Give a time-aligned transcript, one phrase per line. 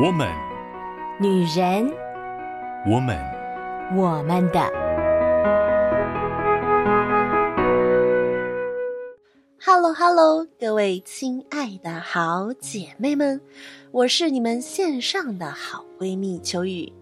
[0.00, 0.28] 我们，
[1.20, 1.92] 女人，
[2.86, 3.18] 我们，
[3.96, 4.60] 我们的。
[9.60, 13.40] Hello Hello，各位亲爱的好姐妹们，
[13.90, 16.92] 我是你们线上的好闺蜜秋雨，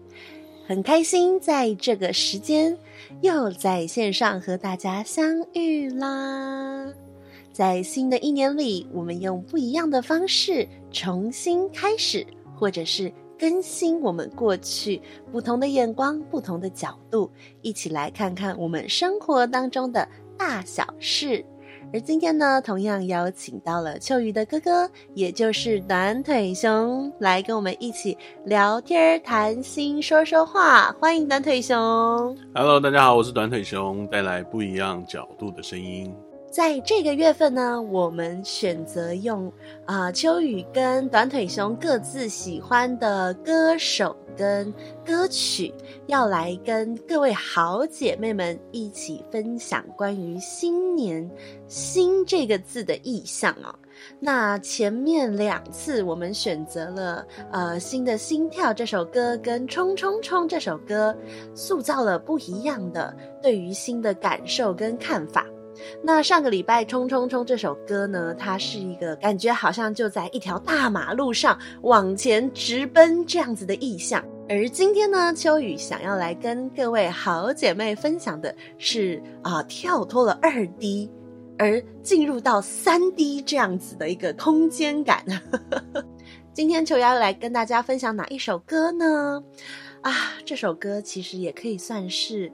[0.65, 2.75] 很开心在这个时间
[3.21, 6.91] 又在线上和大家相遇啦。
[7.53, 12.25] 在新的一年里，我们用不一样的方式重新开始。
[12.57, 14.99] 或者是更新我们过去
[15.31, 17.29] 不同的眼光、不同的角度，
[17.61, 20.07] 一起来看看我们生活当中的
[20.37, 21.45] 大小事。
[21.93, 30.91] 而今天呢，同样邀请到了秋雨的哥哥，也就是短腿熊，来跟我们一起聊天、谈心、说说话。
[30.99, 31.77] 欢迎短腿熊。
[32.53, 36.13] Hello，大家好，我是短腿熊，带来不一样角度的声音。
[36.49, 39.51] 在这个月份呢，我们选择用
[39.85, 44.73] 啊、秋雨跟短腿熊各自喜欢的歌手跟
[45.05, 45.73] 歌曲，
[46.07, 51.29] 要来跟各位好姐妹们一起分享关于新年
[51.67, 53.73] “新”这个字的意象哦。
[54.19, 61.15] 那前面两次我们选择了呃《新的心跳》这首歌跟《冲冲冲》这首歌，
[61.53, 65.45] 塑造了不一样的对于新的感受跟看法。
[66.01, 74.23] 那上个礼拜《冲冲冲》这首歌呢，它是一个感觉好像就在一条大马路上往前直奔这样子的意象。
[74.49, 81.11] 而今天呢，秋雨想要来跟各位好姐妹分享的是啊，跳脱了二 D，
[81.57, 85.25] 而进入到三 D 这样子的一个空间感。
[86.53, 89.43] 今天秋要来跟大家分享哪一首歌呢？
[90.01, 90.13] 啊，
[90.45, 92.49] 这首歌其实也可以算是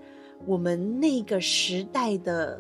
[0.47, 2.59] 我们那个时代的。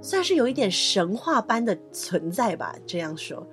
[0.00, 3.46] 算是有一点神话般的存在吧，这样说。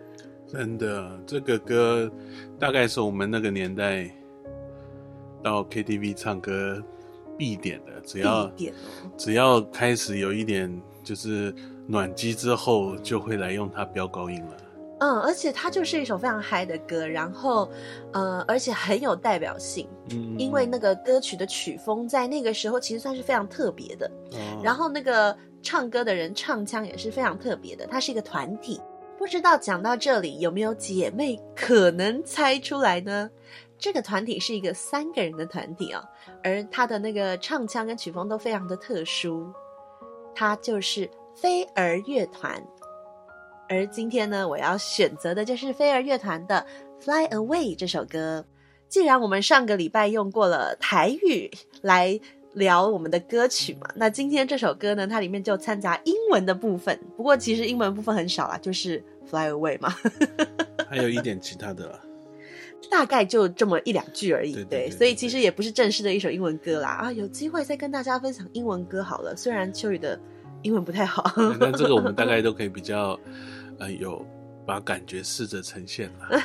[0.47, 2.09] 真的，这个歌
[2.59, 4.09] 大概是我们那个年代
[5.43, 6.81] 到 KTV 唱歌
[7.35, 8.51] 必点的，只要
[9.17, 10.71] 只要开始有一点
[11.03, 11.53] 就是
[11.87, 14.57] 暖机之后，就会来用它飙高音了。
[14.99, 17.69] 嗯，而且它就是一首非常嗨的歌，然后
[18.13, 25.35] 呃，而且很有代表性，嗯，因为那个歌曲的曲风在那个时候其实算是非常特别的，哦，然后那个。
[25.65, 28.79] 唱歌的人唱腔也是非常特别的，它是一个团体。
[29.17, 33.29] 不知道讲到这里有没有姐妹可能猜出来呢？
[33.79, 36.03] 这个团体是一个三个人的团体哦，
[36.43, 39.51] 而他的那个唱腔跟曲风都非常的特殊，
[40.35, 42.63] 它就是飞儿乐团。
[43.67, 46.63] 而今天呢，我要选择的就是飞儿乐团的
[47.03, 48.45] 《Fly Away》这首歌。
[48.87, 51.49] 既然我们上个礼拜用过了台语
[51.81, 52.19] 来。
[52.55, 59.93] 聊我们的歌曲嘛，那今天这首歌呢，它里面就掺杂英文的部分，不过其实英文部分很少啦，就是 Fly Away 嘛，
[60.89, 61.99] 还有一点其他的啦，
[62.89, 66.89] 大概就这么一两句而已，对，对，对，对，对，所以其实也不是正式的一首英文歌啦。
[66.89, 70.19] 啊，有机会再跟大家分享英文歌好了，虽然秋雨的
[70.61, 71.29] 英文不太好，
[71.59, 73.19] 那这个我们大概都可以比较
[73.79, 74.25] 呃有
[74.65, 76.41] 把感觉试着呈现了。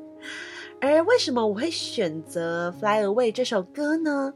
[0.80, 4.32] 而为什么我会选择 Fly Away 这首歌呢？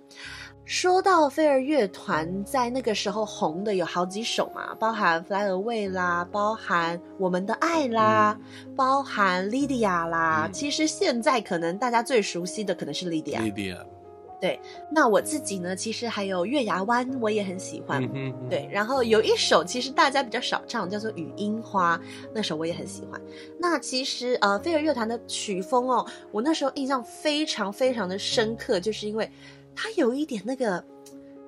[0.65, 10.53] 说到飞儿乐团，在那个时候红的有好几首嘛，包含《Fly Away》啦，包含《我们的爱》啦，嗯、包含《Lydia》啦、嗯。
[10.53, 13.77] 其实现在可能大家最熟悉的可能是 Lydia，《Lydia》。
[14.41, 14.59] 对，
[14.91, 18.03] 那我自己呢，其实还有《月牙湾》，我也很喜欢。
[18.49, 21.99] 对，然后有一首其实大家比较少唱，叫做《雨樱花》，
[22.33, 23.21] 那首我也很喜欢。
[23.59, 29.29] 那其实呃，飞儿乐团的曲风哦，我那时候印象非常非常的深刻，就是因为。
[29.75, 30.83] 它有一点那个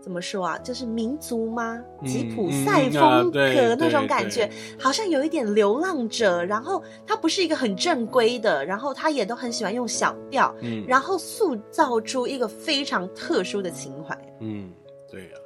[0.00, 0.58] 怎么说啊？
[0.58, 1.82] 就是民族吗？
[2.04, 6.44] 吉普赛风格那种感觉，好像有一点流浪者。
[6.44, 14.14] 然后他不是一个很正规的，然后他也都很喜欢用小调，嗯，然后塑造出一个非常特殊的情怀。
[14.40, 14.70] 嗯，
[15.10, 15.40] 对啊。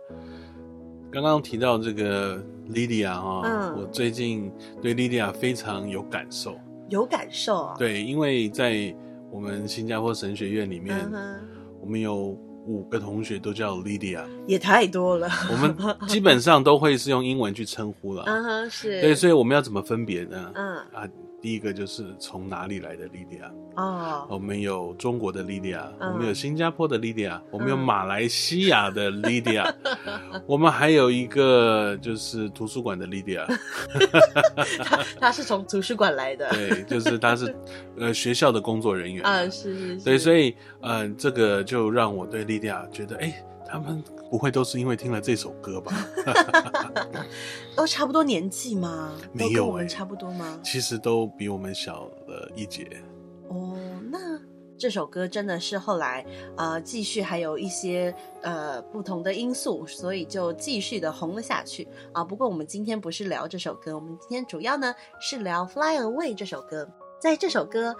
[1.13, 4.53] 刚刚提到这个 Lydia 哈，嗯，我最近
[4.83, 6.57] 对 Lydia 非常有感受，
[6.89, 7.77] 有感受啊。
[7.79, 8.93] 对，因为在
[9.31, 11.41] 我们新加坡神学院里面，嗯，
[11.81, 12.37] 我们有。
[12.69, 15.27] 五个同学都叫 Lydia，也太多了。
[15.51, 15.75] 我们
[16.07, 18.25] 基本上都会是用英文去称呼了。
[18.29, 19.01] 嗯哼，是。
[19.01, 20.53] 对，所以我们要怎么分别呢？
[20.55, 21.09] 嗯啊。
[21.41, 29.73] 第一个就是从哪里来的莉迪亚哦，我们有中国的莉迪亚，我们有新加坡的莉迪亚，我们有马来西亚的莉迪亚，
[30.47, 33.47] 我们还有一个就是图书馆的莉迪亚，
[34.83, 37.55] 他他是从图书馆来的，对，就是他是
[37.99, 39.23] 呃学校的工作人员。
[39.27, 43.27] 啊，是是是，对，所以呃这个就让我对莉迪亚觉得哎。
[43.27, 45.93] 欸他们不会都是因为听了这首歌吧？
[47.77, 49.13] 都差不多年纪吗？
[49.33, 50.59] 没有，我们差不多吗？
[50.65, 52.89] 其实都比我们小了一截。
[53.49, 53.77] 哦，
[54.11, 54.19] 那
[54.79, 56.25] 这首歌真的是后来
[56.57, 62.25] 呃继续还有一些呃不同的因素，所以就继续的红了下去啊。
[62.25, 66.89] 不过我们今天不是聊这首歌，我们今天主要呢是聊《Fly Away》这首歌。
[67.21, 67.97] 在这首歌，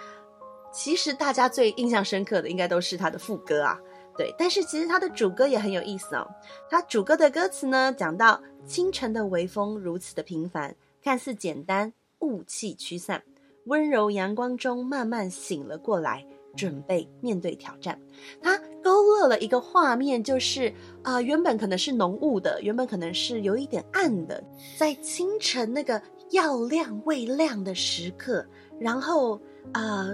[0.73, 3.77] 其实大家最印象深刻的应该都是它的副歌啊，
[4.19, 4.35] 对。
[4.37, 6.29] 但是其实它的主歌也很有意思哦。
[6.69, 13.23] 它主歌的歌词呢讲到清晨的微风如此的平凡，看似简单，雾气驱散，
[13.65, 16.27] 温柔阳光中慢慢醒了过来。
[16.57, 17.97] 准备面对挑战，
[18.43, 20.75] 他勾勒了一个画面，就是
[21.05, 24.43] 啊、原本可能是浓雾的，原本可能是有一点暗的，
[24.77, 28.45] 在清晨那个要亮未亮的时刻，
[28.81, 29.41] 然后
[29.73, 30.09] 啊、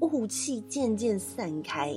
[0.00, 1.96] 雾气渐渐散开，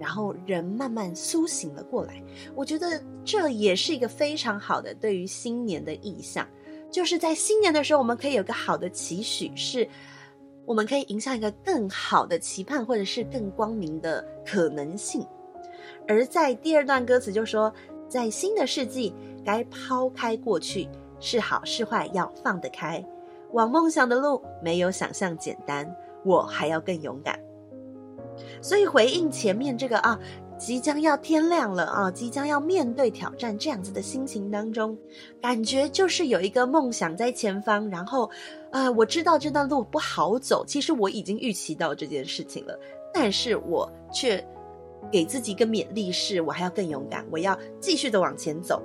[0.00, 2.20] 然后人慢慢苏醒了过来。
[2.56, 6.48] 我觉得这也是一个非常好的对于新年的意象，
[6.90, 9.86] 就是在新年的时候，我们可以有个好的期许是。
[10.66, 15.26] 我们可以迎向一个更好的期盼，或者是更光明的可能性。
[16.06, 17.72] 而在第二段歌词就说，
[18.08, 19.12] 在新的世纪，
[19.44, 20.88] 该抛开过去，
[21.18, 23.04] 是好是坏要放得开。
[23.52, 25.92] 往梦想的路没有想象简单，
[26.24, 27.36] 我还要更勇敢。
[28.60, 30.18] 所以回应前面这个啊。
[30.60, 32.10] 即将要天亮了啊！
[32.10, 34.94] 即将要面对挑战，这样子的心情当中，
[35.40, 37.88] 感觉就是有一个梦想在前方。
[37.88, 38.28] 然后，
[38.70, 42.78] 呃，我知道这段路不好走，其实我已经预期到这件事情了，
[43.10, 44.46] 但是我却
[45.10, 48.82] 给自己一个勉励，是我还要更勇敢，我要继续的往前走。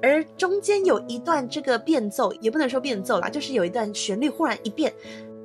[0.00, 4.94] 而中间有一段这个变奏，也不能说变奏啦，就是有一段旋律忽然一变。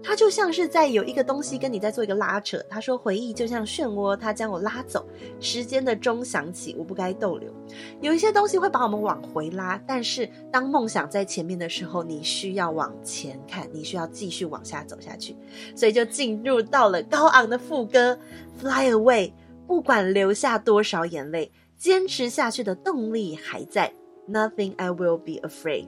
[0.03, 2.57] 它就像是在有一个东西跟你在做一个拉扯。
[2.69, 5.07] 他说：“回忆就像漩涡，它将我拉走。
[5.39, 7.53] 时间的钟响起，我不该逗留。
[8.01, 15.35] 有一些东西会把我们往回拉，但是当梦想在前面的时候，你需要往前看，你需要继续往下走下去。
[15.75, 18.17] 所以就进入到了高昂的副歌
[18.59, 19.31] ，Fly away，
[19.67, 23.93] 不管流下多少眼泪，坚持下去的动力还在。
[24.27, 25.87] Nothing I will be afraid，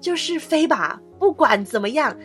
[0.00, 2.16] 就是飞吧，不管怎么样。”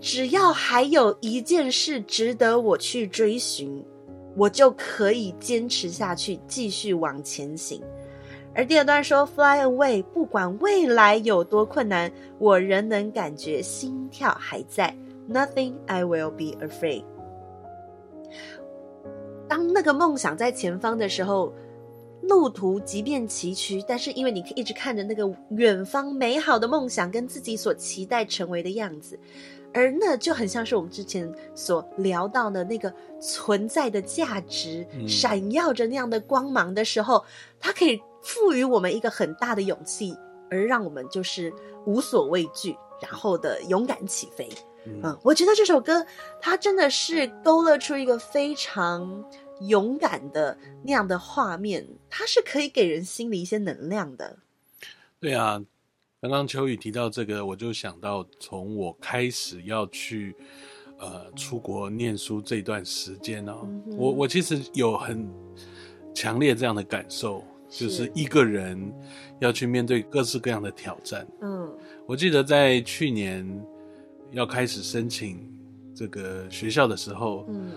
[0.00, 3.84] 只要还有一件事值得我去追寻，
[4.34, 7.82] 我就可以坚持下去，继续往前行。
[8.54, 14.96] 而第二段说，Fly away，不管未来有多困难，我仍能感觉心跳还在。
[15.30, 17.04] Nothing I will be afraid。
[19.46, 21.52] 当那个梦想在前方的时候，
[22.22, 29.18] 路途即便崎岖，但是因为你可以一直看着那个远方美好的梦想，跟自己所期待成为的样子。
[29.72, 37.24] 而那就很像是我们之前所聊到的那个存在的价值，嗯、闪耀着那样的光芒的时候，
[37.58, 40.16] 它可以赋予我们一个很大的勇气，
[40.50, 41.52] 而让我们就是
[41.86, 44.48] 无所畏惧，然后的勇敢起飞。
[44.86, 46.04] 嗯，嗯，我觉得这首歌
[46.40, 49.24] 它真的是勾勒出一个非常
[49.68, 54.38] 勇敢的那样的画面，它是可以给人心里一些能量的。
[55.20, 55.62] 对啊。
[56.22, 60.36] 刚刚秋雨提到这个，我就想到从我开始要去
[60.98, 65.26] 呃出国念书这段时间哦，嗯、我我其实有很
[66.14, 68.92] 强烈这样的感受，就是一个人
[69.38, 71.26] 要去面对各式各样的挑战。
[71.40, 71.72] 嗯，
[72.06, 73.48] 我记得在去年
[74.30, 75.50] 要开始申请
[75.94, 77.70] 这个学校的时候，嗯，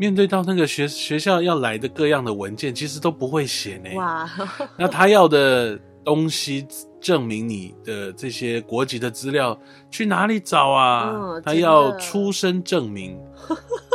[0.00, 3.94] 面对到那个学学校要来的各样的文件，其实都不会写呢。
[3.94, 4.28] 哇，
[4.76, 6.66] 那他要的东西。
[7.04, 9.56] 证明你的这些国籍的资料
[9.90, 11.10] 去哪里找啊？
[11.10, 13.20] 哦、他要出生证明。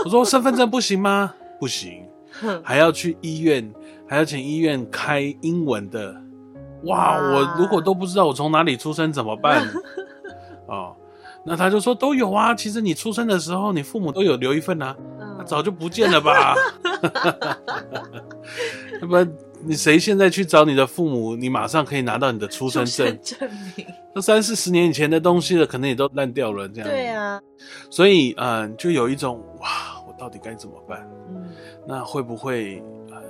[0.06, 1.34] 我说身份证不行吗？
[1.60, 2.06] 不行，
[2.64, 3.74] 还要去医院，
[4.08, 6.16] 还要请医院开英文的。
[6.84, 9.68] 哇，哇我如果都不知道我从哪里出生怎么办？
[10.70, 10.96] 哦，
[11.44, 12.54] 那他就说都有啊。
[12.54, 14.96] 其实你出生的时候，你父母都有留一份啊，
[15.46, 16.56] 早就不见了吧？
[19.02, 19.28] 那么。
[19.62, 23.38] 你谁现在去找你的父母，你马上可以拿到你的出生证证
[23.76, 23.86] 明。
[24.16, 26.90] 都三四十年以前的东西了，可能也都烂掉了，这样。
[26.90, 27.42] 对啊。
[27.90, 31.06] 所以，嗯，就有一种哇，我到底该怎么办？
[31.30, 31.50] 嗯。
[31.86, 32.82] 那会不会，
[33.12, 33.22] 呃，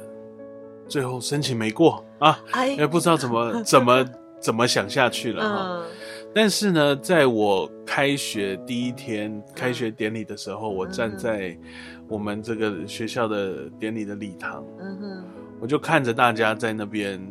[0.87, 2.39] 最后申请没过啊？
[2.51, 4.05] 哎，也不知道怎么 怎么
[4.39, 5.65] 怎么想下去了哈。
[5.81, 5.85] 嗯。
[6.31, 11.57] 但是呢，在我开学第一天开学典礼的时候，我站在
[12.09, 14.65] 我们这个学校的典礼的礼堂。
[14.79, 15.23] 嗯哼。
[15.61, 17.21] 我就看着大家在那边，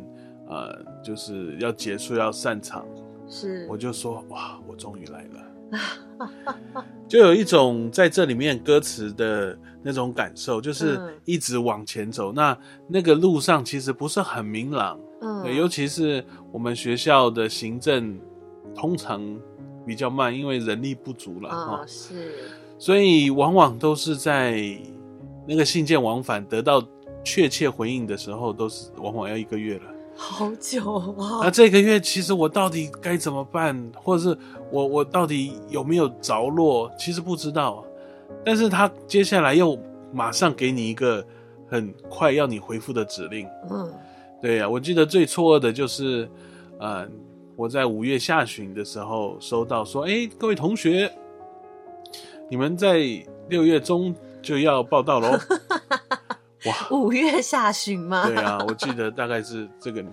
[0.49, 2.87] 呃，就是要结束要散场，
[3.27, 6.55] 是，我就说哇，我终于来了，
[7.09, 12.31] 就有一种在这里面歌词的那种感受，就是一直往前走。
[12.33, 18.21] 嗯、那那个路上其实不是很明朗，嗯，尤其是我们学校的行政
[18.75, 19.23] 通常
[19.87, 22.35] 比较慢，因为人力不足了啊、哦，是，
[22.79, 24.79] 所以往往都是在。
[25.51, 26.87] 那个信件往返得到
[27.25, 29.85] 确切回应的时候，都是往往要一个月了。
[30.15, 31.41] 好久啊！
[31.43, 34.39] 那这个月其实我到底该怎么办，或者是
[34.71, 37.83] 我我到底有没有着落，其实不知道。
[38.45, 39.79] 但是他接下来又
[40.13, 41.25] 马上给你一个
[41.67, 43.49] 很快要你回复的指令。
[43.71, 43.91] 嗯，
[44.43, 46.29] 对呀、啊，我记得最错愕的就是，
[46.79, 47.09] 呃，
[47.57, 51.11] 我在五月下旬的时候收到说，哎，各位同学，
[52.49, 52.99] 你们在
[53.49, 55.39] 六月中就要报到喽。
[56.67, 58.27] 哇，五月下旬吗？
[58.27, 60.05] 对啊，我记得大概是这个。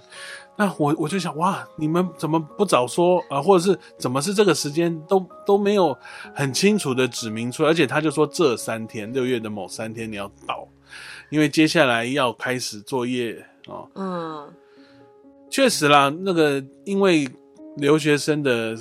[0.57, 3.41] 那我我就想，哇，你们怎么不早说啊？
[3.41, 5.97] 或者是怎么是这个时间都都没有
[6.33, 7.69] 很清楚的指明出来？
[7.69, 10.67] 而且他就说这三天，六月的某三天你要到，
[11.29, 13.89] 因为接下来要开始作业哦。
[13.95, 14.53] 嗯，
[15.49, 17.27] 确实啦，那个因为
[17.77, 18.75] 留学生的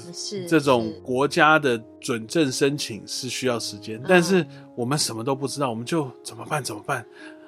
[0.49, 4.47] 这种国家的准证申请是需要时间，但是
[4.77, 6.63] 我们什么都不知道，我们就怎么办？
[6.63, 7.05] 怎么办？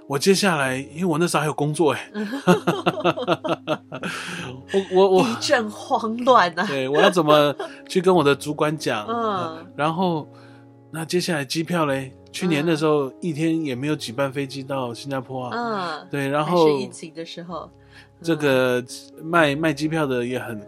[0.08, 2.10] 我接下来，因为我那时候还有工作 哎，
[4.72, 6.64] 我我我一阵慌乱啊！
[6.66, 7.54] 对，我要怎么
[7.88, 9.04] 去跟我的主管讲？
[9.08, 10.28] 嗯， 然后
[10.92, 12.12] 那接下来机票嘞？
[12.30, 15.50] 去年的时候一天也没有几班飞机到新加坡啊。
[15.56, 17.68] 嗯，对，然后是疫情的时候，
[18.22, 18.84] 这个
[19.22, 20.60] 卖卖机票的也很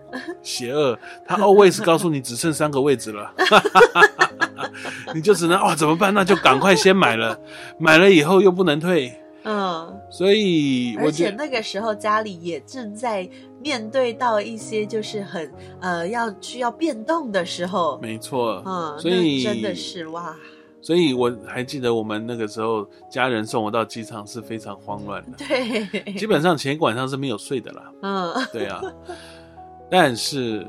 [0.43, 3.33] 邪恶，他 always 告诉你只剩三个位置了。
[5.15, 6.13] 你就只能哦，怎么办？
[6.13, 7.39] 那就赶快先买了，
[7.79, 9.19] 买了以后又不能退。
[9.45, 13.27] 嗯，所以而且那个时候家里也正在
[13.63, 20.37] 面对到一些就是很呃要需要变动的时候，没错，嗯，所以真的是哇，
[20.81, 28.81] 所以我还记得我们那个时候家人送我到机场是非常慌乱的，对，基本上前一个晚上是没有睡的啦，嗯， 对啊，
[29.91, 30.67] 但是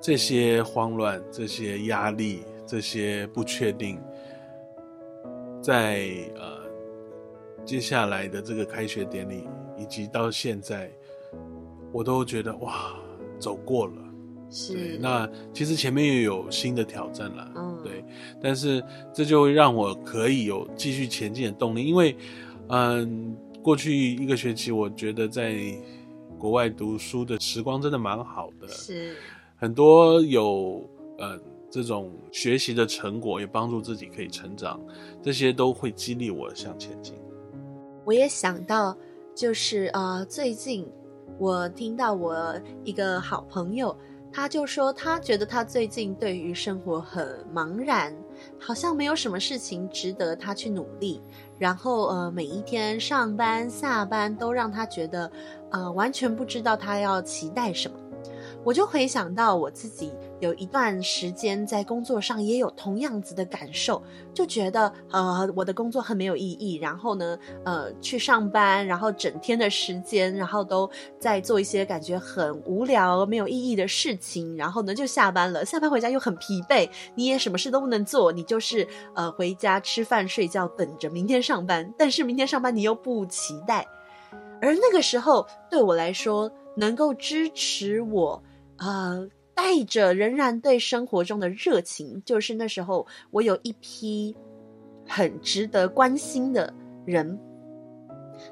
[0.00, 4.00] 这些慌乱、这些压力、这些不确定，
[5.62, 6.60] 在呃。
[7.62, 10.90] 接下来的这个开学典礼，以及到现在，
[11.92, 12.94] 我都觉得哇，
[13.38, 13.92] 走过了。
[14.50, 14.98] 是。
[14.98, 17.52] 那其实前面又有新的挑战了。
[17.54, 17.69] 嗯。
[17.82, 18.04] 对。
[18.40, 18.82] 但是
[19.12, 22.16] 这就会让我可以有继续前进的动力，因为，
[22.68, 25.56] 嗯，过去一个学期，我觉得在
[26.38, 28.68] 国外读书的时光真的蛮好的。
[28.68, 29.14] 是。
[29.56, 31.38] 很多有呃
[31.70, 34.80] 这种学习的成果，也帮助自己可以成长，
[35.22, 37.14] 这些都会激励我向前进。
[38.06, 38.96] 我也想到，
[39.34, 40.88] 就是呃，最近
[41.38, 43.94] 我听到我一个好朋友，
[44.32, 48.14] 他就说他觉得他最近对于生活很茫然，
[48.58, 51.20] 好像没有什么事情值得他去努力，
[51.58, 55.30] 然后呃，每一天上班下班都让他觉得
[55.70, 57.98] 呃，完全不知道他要期待什么。
[58.62, 64.02] 我就回想到我自己有一段时间在工作上也有同样子的感受，
[64.34, 70.88] 就觉得呃我的工作很没有意义，然后呢呃去上班，然后整天的时间，然后都
[71.18, 83.86] 在做一些感觉很无聊没有意义的事情，然后呢就下班了，下班回家又很疲惫，你也什么事都不能做，你就是呃回家吃饭睡觉，等着明天上班，但是明天上班你又不期待，
[84.60, 88.42] 而那个时候对我来说能够支持我。
[88.80, 94.34] 呃，带着仍然对生活中的热情，就是那时候我有一批
[95.06, 96.74] 很值得关心的
[97.06, 97.38] 人，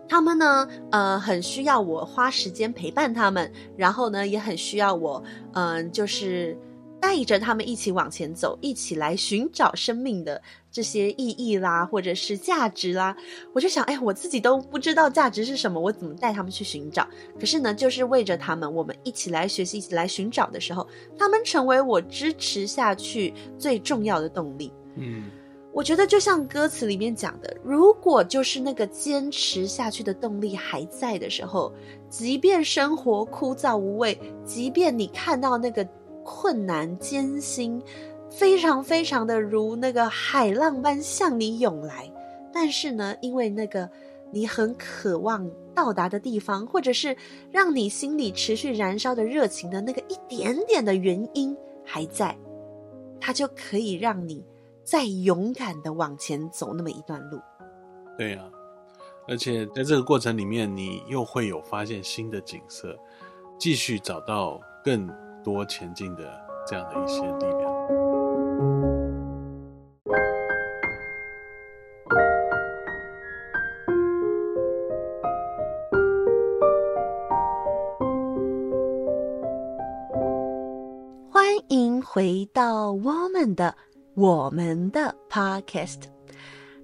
[0.08, 5.22] 他们呢，呃，很需要我花时间陪伴他们，然后呢，也很需要我，
[5.54, 6.56] 嗯、就是。
[7.00, 10.40] 带着他们一起往前走，一起来寻找生命的
[10.70, 13.16] 这些意义啦，或者是价值啦。
[13.52, 17.06] 我就想，哎，我自己都不知道价值是什么，我怎么带他们去寻找？
[17.38, 20.86] 可是呢，就是为着他们，我们一起来学习，一起来寻找的时候，
[21.16, 24.72] 他们成为我支持下去最重要的动力。
[24.96, 25.30] 嗯，
[25.72, 31.72] 我觉得就像歌词里面讲的，如果就是那个坚持下去的动力还在的时候，
[32.08, 35.86] 即便生活枯燥无味，即便你看到那个。
[36.30, 37.82] 困难艰辛，
[38.30, 42.12] 非常非常的如那个海浪般向你涌来，
[42.52, 43.88] 但是呢，因为那个
[44.30, 47.16] 你很渴望到达的地方，或者是
[47.50, 52.36] 让你心里持续燃烧的热情的那个一点点的原因还在，
[53.18, 54.44] 它就可以让你
[54.84, 57.40] 再勇敢的往前走那么一段路。
[58.18, 58.44] 对呀，
[59.26, 62.94] 而且在这个过程里面，你又会有发现新的景色，
[63.58, 65.08] 继续找到更。
[65.42, 66.24] 多前进的
[66.66, 67.78] 这样的一些力量。
[81.30, 83.74] 欢迎回到我们的
[84.14, 86.17] 我们的 Podcast。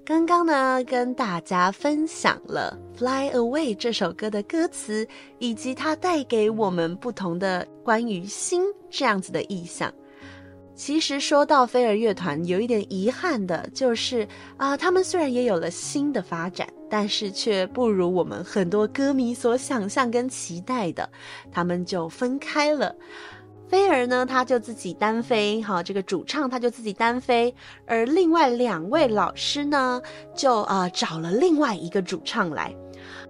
[0.07, 5.09] 刚刚呢，跟大家分享了《Fly Away》这首歌的歌词，
[5.39, 9.91] 以及它带给我们不同的关于心这样子的意象。
[10.75, 21.09] 其实说到飞儿乐团，有一点遗憾的就是啊、他们虽然也有了新的发展，但是却不如我们很多歌迷所想象跟期待的，
[21.51, 22.95] 他们就分开了。
[23.75, 27.53] 飞儿呢，他就自己单飞，哈，这个主唱他就自己单飞，
[27.87, 30.01] 而另外两位老师呢，
[30.33, 32.73] 就啊、呃、找了另外一个主唱来，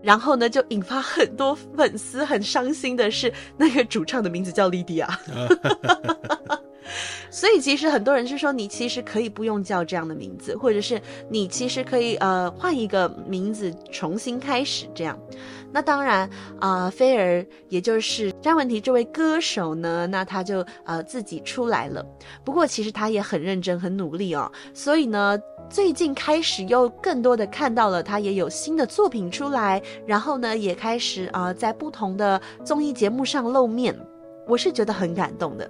[0.03, 5.19] 然后呢，就引发很多粉丝很伤心的是，那个主唱的名字叫莉迪亚。
[7.31, 15.19] 所以其实很多人是说，你其实可以不用叫这样的名字，或者是你其实可以呃换一个名字重新开始这样。
[15.75, 22.07] 那当然啊，菲、儿也就是詹雯婷这位歌手呢，那他就呃自己出来了。
[22.45, 25.37] 不过其实他也很认真很努力哦，所以呢
[25.69, 33.99] 最近开始又更多的看到了他也有新的作品出来，然后呢也开始啊、在不同的综艺节目上露面，
[34.47, 35.69] 我是觉得很感动的。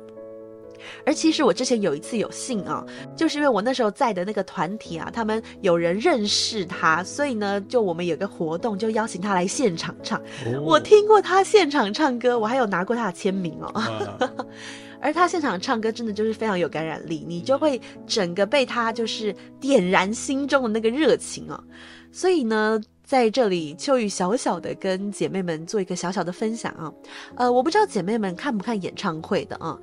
[1.06, 2.84] 而其实我之前有一次有幸啊，
[3.16, 10.20] 就是因为我那时候在的那个团体啊，他们有人认识他，所以呢，就我们有个活动，就邀请他来现场唱。
[10.46, 13.66] 哦、我听过他现场唱歌，我还有拿过他的签名哦。
[13.74, 14.18] 啊、
[15.00, 21.62] 而他现场唱歌真的就是非常有感染力，你就会整个被他就是点燃心中的那个热情哦。
[22.10, 22.80] 所以呢。
[23.06, 26.90] 在这里，秋雨小小的跟姐妹们做一个小小的分享啊，
[27.36, 29.78] 呃，我不知道姐妹们看不看演唱会的啊。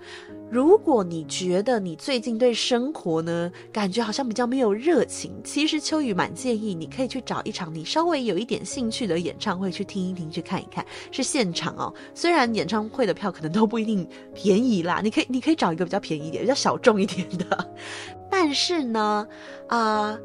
[0.51, 11.93] 如果你觉得你最近对生活呢，感觉好像比较没有热情，其实秋雨蛮建议你可以去找一场你稍微有一点兴趣的演唱会去听一听，去看一看，是现场哦。
[12.13, 14.05] 虽然演唱会的票可能都不一定
[14.35, 17.71] 便宜啦，你可以你可以找一个比较便宜一点、比较小众一点的，
[18.29, 19.25] 但是呢，
[19.67, 20.19] 啊、呃。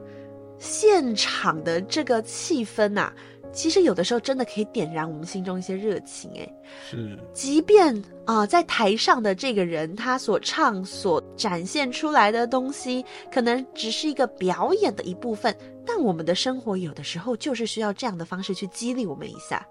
[0.58, 3.12] 现场的这个气氛呐、啊，
[3.56, 6.30] 其实有的时候真的可以点燃我们心中一些热情。
[6.36, 6.54] 哎，
[6.90, 19.66] 是，即便啊、呃，在台上的这个人他所唱、所展现出来的东西，可能只是一个表演的一部分，但我们的生活有的时候就是需要这样的方式去激励我们一下。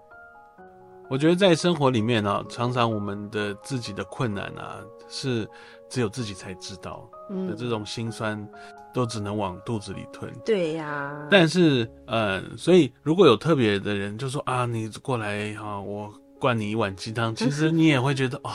[1.08, 5.48] 我觉得在生活里面呢、啊，常常我们的自己的困难啊，是
[5.88, 7.08] 只有自己才知道
[7.48, 8.38] 的这种心酸。
[8.38, 8.48] 嗯
[8.96, 10.32] 都只能往肚子里吞。
[10.42, 11.28] 对呀、啊。
[11.30, 18.50] 但是，嗯，所以如果有特别的人就说啊，你过来哈、啊，我灌你一碗鸡汤， 其实你也会觉得哦，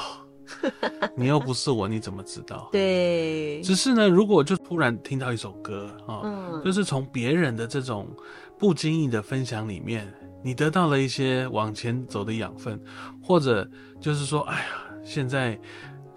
[1.15, 2.69] 你又不是我，你怎么知道？
[2.71, 3.61] 对。
[3.61, 8.07] 只是呢，如果就突然听到一首歌啊，嗯、就是从别人的这种
[8.57, 10.11] 不经意的分享里面，
[10.43, 12.81] 你得到了一些往前走的养分，
[13.21, 14.65] 或者就是说，哎呀，
[15.03, 15.55] 现在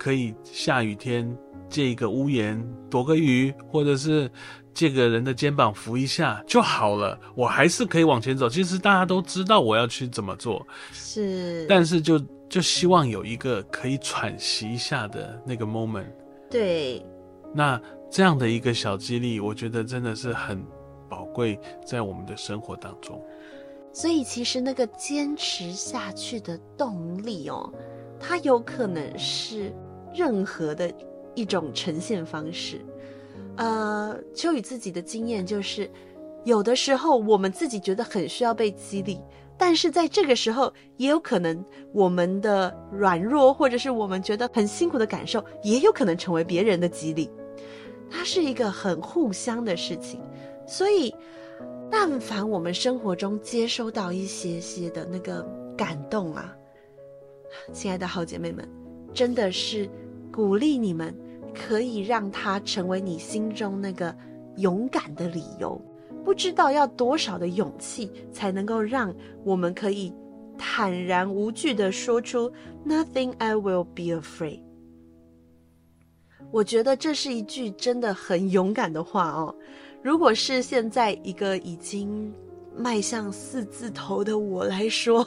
[0.05, 1.35] 可以下雨天。
[1.67, 4.31] 借一个屋檐躲个雨，或者是
[4.73, 7.19] 借个人的肩膀扶一下就好了。
[7.35, 8.49] 我还是可以往前走。
[8.49, 12.17] 其实大家都知道我要去怎么做，是，但是就
[12.49, 16.13] 就希望有一个可以喘息一下的那个 moment。
[16.49, 17.05] 对，
[17.53, 20.65] 那这样的一个小激励，我觉得真的是很
[21.09, 23.21] 宝贵，在我们的生活当中。
[23.93, 27.73] 所以其实那个坚持下去的动力哦，
[28.21, 29.73] 它有可能是
[30.15, 30.93] 任何的。
[31.37, 32.81] 一种呈现方式，
[33.57, 35.91] 呃，秋雨自己的经验就是，
[36.45, 39.21] 有的时候我们自己觉得很需要被激励，
[39.59, 47.29] 但是在这个时候，也有可能我们的软弱，或者是我们觉得很辛苦的感受，也有可能成为别人的激励。
[48.09, 50.21] 它是一个很互相的事情，
[50.69, 51.13] 所以，
[51.91, 55.45] 但凡我们生活中接收到一些些的那个
[55.77, 56.57] 感动啊，
[57.73, 58.65] 亲爱的好姐妹们，
[59.13, 59.91] 真的是
[60.35, 61.15] 鼓励你们。
[61.57, 64.13] 可以让它成为你心中那个
[64.57, 65.81] 勇敢的理由，
[66.25, 70.13] 不知道要多少的勇气才能够让我们可以
[70.59, 72.53] 坦然无惧的说出
[72.85, 74.63] “Nothing I will be afraid”。
[76.51, 79.55] 我觉得这是一句真的很勇敢的话哦。
[80.03, 82.35] 如果是现在一个已经
[82.77, 85.25] 迈向四字头的我来说，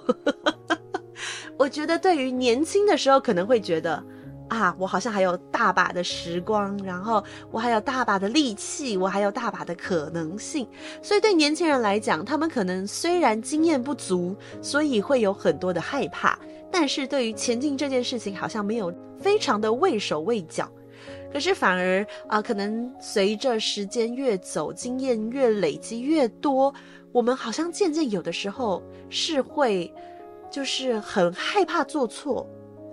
[1.57, 4.03] 我觉得对于年轻的时候可能会觉得。
[4.49, 10.67] 啊，我好像还有大把的时光，然后我还有大把的力气，我还有大把的可能性。
[11.01, 16.39] 所以对年轻人来讲，他们可能虽然经验不足，所以会有很多的害怕，
[16.71, 20.69] 但是对于前进这件事情，好像没有非常的畏手畏脚。
[21.31, 26.73] 可是反而啊，可能随着时间越走，经验越累积越多，
[27.11, 29.93] 我们好像渐渐有的时候是会，
[30.49, 32.47] 就是很害怕做错。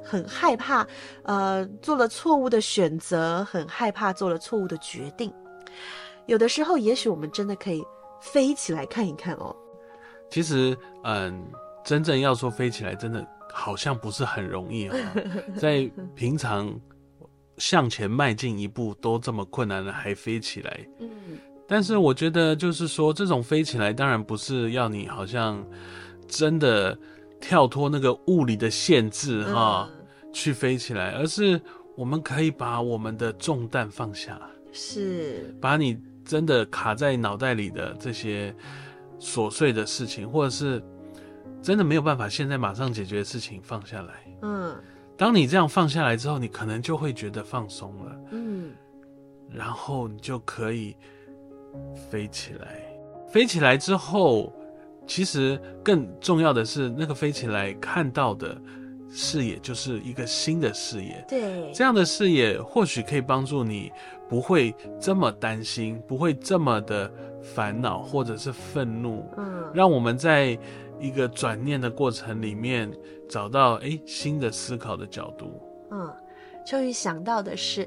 [0.05, 0.87] 很害怕，
[1.23, 5.33] 呃，做了错误的选择，很害怕做了错误的决定。
[6.27, 7.83] 有的时候，也许我们真的可以
[8.21, 9.55] 飞起来看一看哦。
[10.31, 11.45] 其实，嗯，
[11.85, 15.23] 真正要说飞起来，真的好像不是很容易啊、哦。
[15.59, 16.73] 在平常
[17.59, 20.87] 向前迈进一步都这么困难了，还飞起来。
[21.01, 21.11] 嗯。
[21.67, 25.65] 但是我觉得，就是说，这种飞起来，当然不是要你好像
[26.29, 26.99] 真的
[27.45, 29.87] 跳脱那个物理的限制哈、
[30.33, 31.61] 去飞起来，而是
[31.95, 34.41] 我们可以把我们的重担放下，
[34.73, 38.55] 是把你真的卡在脑袋里的这些
[39.21, 40.83] 琐碎的事情，或者是
[41.61, 44.15] 真的没有办法现在马上解决的事情放下来。
[44.41, 44.75] 嗯，
[45.15, 48.21] 当你这样放下来之后，你可能就会觉得放松了。
[48.31, 48.73] 嗯，
[49.53, 50.97] 然后你就可以。
[52.09, 52.81] 飞起来，
[53.29, 54.53] 飞起来之后，
[55.07, 58.57] 其实更重要的是，那个飞起来看到的
[59.11, 61.25] 视野就是一个新的视野。
[61.29, 63.93] 对，这样的视野或许可以帮助你
[64.29, 67.13] 不会这么担心，不会这么的
[67.43, 69.25] 烦恼或者是愤怒。
[69.37, 70.59] 嗯，让我们在
[70.99, 72.91] 一个转念的过程里面
[73.29, 75.61] 找到诶新的思考的角度。
[75.91, 76.13] 嗯，
[76.67, 77.87] 秋雨想到的是。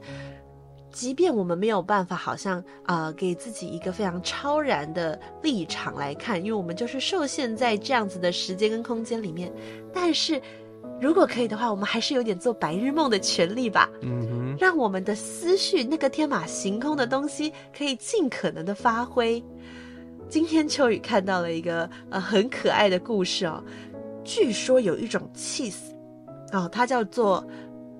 [0.91, 9.53] 即便我们没有办法，好像呃，给自己一个非常超然的立场来看，因为我们就是受限在这样子的时间跟空间里面。
[9.93, 10.41] 但是，
[10.99, 13.89] 如果可以的话，我们还是有点做白日梦的权利吧。
[14.01, 19.43] 嗯哼，让我们的思绪那个天马行空的东西可以尽可能的发挥。
[20.29, 23.63] 今天秋雨看到了一个呃很可爱的故事哦，
[24.23, 25.91] 据说有一种 cheese
[26.51, 27.45] 哦，它叫做。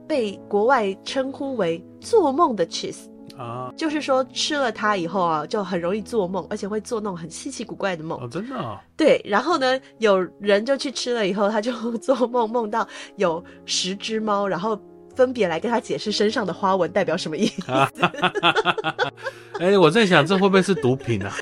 [0.07, 8.19] 被国外称呼为“做梦的 cheese” 啊，就是说吃了它以后啊，就很容易做梦，而且会做那种很稀奇古怪的梦。
[8.19, 8.81] 哦，真的啊？
[8.95, 9.21] 对。
[9.23, 14.79] 然后呢，有人就去吃了以后，他就做梦，梦到有十只猫，然后
[15.15, 17.63] 分别来跟他解释身上的花纹代表什么意思。
[19.59, 21.33] 哎、欸，我在想，这会不会是毒品啊？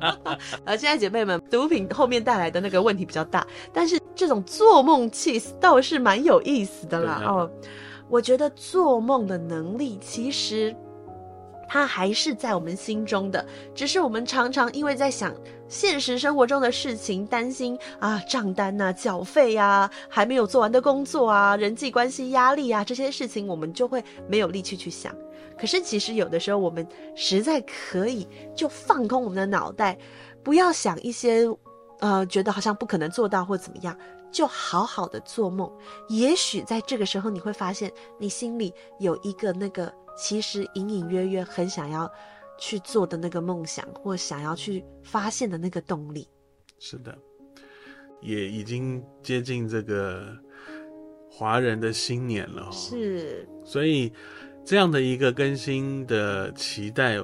[0.64, 3.98] 呃，现在姐妹们，毒品后面带来的那个问题比较大，但是。
[4.12, 7.50] 这种做梦气倒是蛮有意思的啦哦，
[8.06, 10.76] 我觉得做梦的能力其实
[11.66, 13.42] 它还是在我们心中的，
[13.74, 15.34] 只是我们常常因为在想
[15.68, 25.14] 现实生活中的事情，担心啊账单呐、缴费呀，还没有做完的工作啊，人际关系压力啊这些事情，我们就会没有力气去想。
[25.60, 29.98] 可是其实有的时候，我们实在可以就放空我们的脑袋，
[30.42, 31.46] 不要想一些。
[32.02, 33.94] 呃，觉得好像不可能做到或怎么样，
[34.32, 35.70] 就好好的做梦。
[36.08, 42.10] 也许在这个时候，你会发现你心里有一个那个其实隐隐约约很想要
[42.56, 46.26] 去做的那个梦想，或想要去发现的那个动力。
[46.78, 47.14] 是的，
[48.22, 50.34] 也已经接近这个
[51.30, 52.66] 华人的新年了。
[52.72, 54.10] 是，所以
[54.70, 57.18] 这样的一个更新的期待，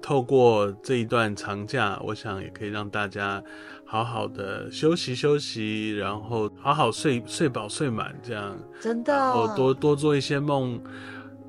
[0.00, 3.42] 透过这一段长假，我想也可以让大家。
[3.84, 10.82] 好好的休息休息，然后好好睡睡饱睡满，这样真的，然后多多做一些梦，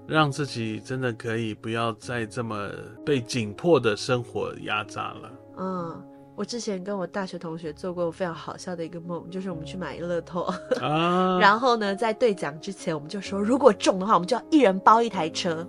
[0.05, 2.69] 让自己真的可以不要再这么
[3.05, 5.31] 被紧迫的生活压榨了。
[5.57, 6.03] 嗯，
[6.37, 10.41] 我之前跟我大学同学做过非常好笑的一个梦，就是我们去买乐透
[10.79, 15.67] 啊， 然后呢，在兑奖之前，我们就说如果中的话，我们就要一人包一台车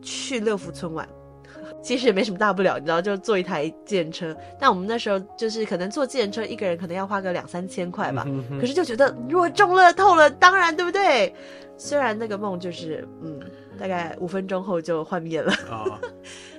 [0.00, 1.06] 去乐福村玩。
[1.82, 4.36] 其实也没什么大不了，你知道，就坐一台计程车。
[4.58, 8.24] 但我们那时候就是可能坐计程车，一个人可能要花个两三千块吧。
[8.60, 11.34] 可是就觉得如果中乐透了，当然对不对？
[11.76, 13.40] 虽然那个梦就是嗯，
[13.78, 15.52] 大概五分钟后就幻灭了。
[15.70, 15.98] 哦、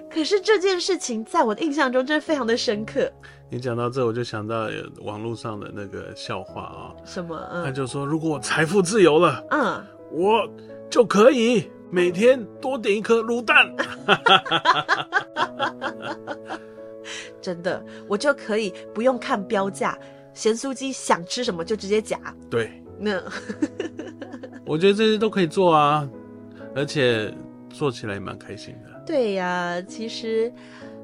[0.09, 3.11] 可是这件事情在我的印象中真的非常的深刻。
[3.49, 4.67] 你讲到这，我就想到
[5.01, 6.95] 网络上的那个笑话啊、哦。
[7.05, 7.37] 什么？
[7.51, 10.47] 嗯、他就说，如果我财富自由了，嗯，我
[10.89, 11.69] 就可以。
[11.91, 13.75] 每天多点一颗卤蛋，
[17.41, 19.97] 真的，我就可以不用看标价，
[20.31, 22.19] 咸酥鸡想吃什么就直接夹。
[22.47, 23.19] 对，那
[24.67, 26.07] 我觉得这些都可以做啊，
[26.75, 27.33] 而且
[27.71, 28.88] 做起来也蛮开心的。
[29.09, 30.53] 对呀、啊，其实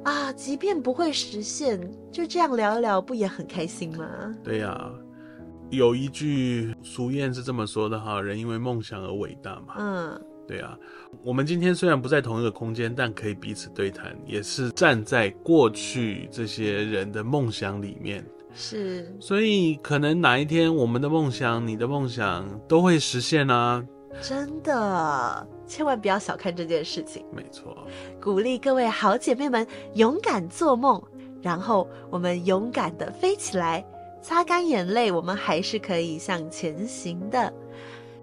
[0.03, 4.07] 啊，即便不会实现，就这样聊一聊，不也很开心吗？
[4.43, 4.91] 对呀、啊，
[5.71, 9.73] 有一句俗谚是这么说的哈，人因为梦想而伟大嘛。
[9.79, 10.21] 嗯。
[10.47, 10.77] 对啊，
[11.23, 18.23] 我们今天虽然不在同一个空间，但可以彼此对谈，也是站在过去这些人的梦想里面。
[18.53, 23.83] 是，所以可能哪一天我们的梦想、你的梦想都会实现啊！
[24.21, 27.25] 真的，千万不要小看这件事情。
[27.31, 27.75] 没错，
[28.21, 31.01] 鼓励各位好姐妹们勇敢做梦，
[31.41, 33.85] 然后我们勇敢的飞起来，
[34.21, 37.53] 擦干眼泪，我们还是可以向前行的。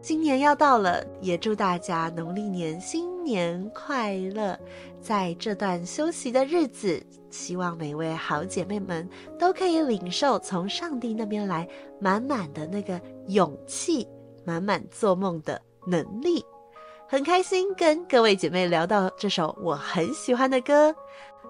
[0.00, 4.58] 今年要到了，也祝大家农历年新年快乐！
[5.00, 7.00] 在这段休息的日子，
[7.30, 11.68] 希望每位好姐妹们都可以领受从上帝那边来
[12.00, 14.08] 满满的那个勇气，
[14.44, 16.44] 满满做梦的能力。
[17.08, 20.94] 很开心跟各位姐妹聊到这首我很喜欢的歌，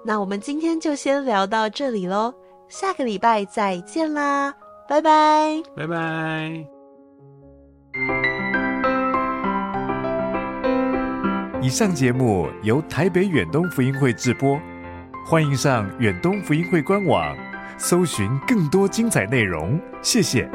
[0.05, 2.35] 那我们今天就先聊到这里喽，
[2.69, 4.53] 下个礼拜再见啦，
[4.89, 6.67] 拜拜，拜拜。
[11.61, 14.59] 以上节目由台北远东福音会制播，
[15.25, 17.37] 欢迎上远东福音会官网，
[17.79, 19.81] 搜寻更多精彩内容。
[20.03, 20.51] 谢谢。